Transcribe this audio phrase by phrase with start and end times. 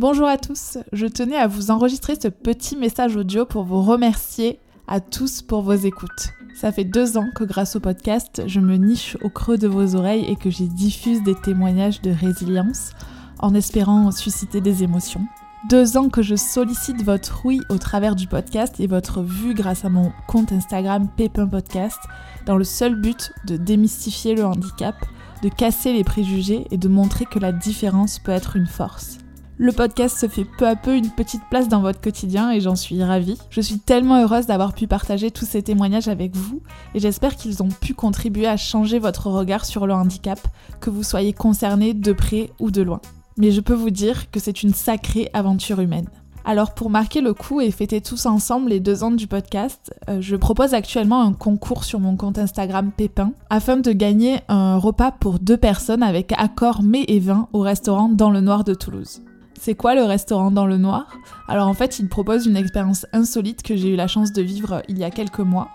[0.00, 4.58] Bonjour à tous, je tenais à vous enregistrer ce petit message audio pour vous remercier
[4.88, 6.30] à tous pour vos écoutes.
[6.54, 9.96] Ça fait deux ans que grâce au podcast, je me niche au creux de vos
[9.96, 12.92] oreilles et que j'y diffuse des témoignages de résilience
[13.40, 15.26] en espérant susciter des émotions.
[15.68, 19.84] Deux ans que je sollicite votre oui au travers du podcast et votre vue grâce
[19.84, 22.00] à mon compte Instagram Pépin Podcast
[22.46, 24.96] dans le seul but de démystifier le handicap,
[25.42, 29.18] de casser les préjugés et de montrer que la différence peut être une force.
[29.62, 32.76] Le podcast se fait peu à peu une petite place dans votre quotidien et j'en
[32.76, 33.38] suis ravie.
[33.50, 36.62] Je suis tellement heureuse d'avoir pu partager tous ces témoignages avec vous
[36.94, 40.40] et j'espère qu'ils ont pu contribuer à changer votre regard sur le handicap,
[40.80, 43.00] que vous soyez concerné de près ou de loin
[43.40, 46.08] mais je peux vous dire que c'est une sacrée aventure humaine.
[46.44, 50.20] Alors pour marquer le coup et fêter tous ensemble les deux ans du podcast, euh,
[50.20, 55.10] je propose actuellement un concours sur mon compte Instagram Pépin afin de gagner un repas
[55.10, 59.22] pour deux personnes avec accord mets et vin au restaurant Dans le Noir de Toulouse.
[59.62, 61.18] C'est quoi le restaurant Dans le Noir?
[61.46, 64.80] Alors en fait, il propose une expérience insolite que j'ai eu la chance de vivre
[64.88, 65.68] il y a quelques mois.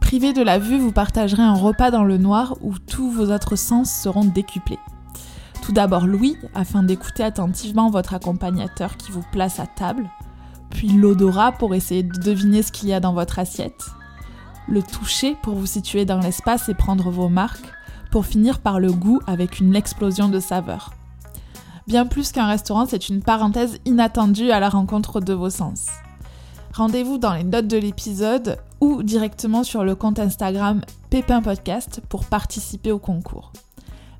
[0.00, 3.54] Privé de la vue, vous partagerez un repas dans le noir où tous vos autres
[3.54, 4.80] sens seront décuplés.
[5.62, 10.10] Tout d'abord l'ouïe, afin d'écouter attentivement votre accompagnateur qui vous place à table,
[10.70, 13.84] puis l'odorat pour essayer de deviner ce qu'il y a dans votre assiette,
[14.66, 17.72] le toucher pour vous situer dans l'espace et prendre vos marques,
[18.10, 20.97] pour finir par le goût avec une explosion de saveurs.
[21.88, 25.86] Bien plus qu'un restaurant, c'est une parenthèse inattendue à la rencontre de vos sens.
[26.74, 32.26] Rendez-vous dans les notes de l'épisode ou directement sur le compte Instagram Pépin Podcast pour
[32.26, 33.54] participer au concours.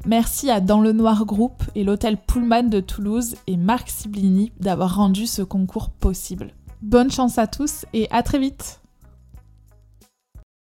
[0.07, 4.97] Merci à Dans le Noir Group et l'hôtel Pullman de Toulouse et Marc Siblini d'avoir
[4.97, 6.55] rendu ce concours possible.
[6.81, 8.81] Bonne chance à tous et à très vite